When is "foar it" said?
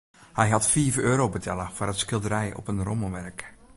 1.75-1.99